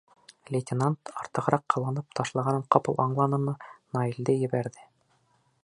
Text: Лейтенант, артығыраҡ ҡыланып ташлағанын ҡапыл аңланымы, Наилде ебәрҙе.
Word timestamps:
Лейтенант, 0.53 1.11
артығыраҡ 1.23 1.65
ҡыланып 1.73 2.17
ташлағанын 2.19 2.65
ҡапыл 2.77 2.97
аңланымы, 3.05 3.55
Наилде 3.99 4.37
ебәрҙе. 4.47 4.89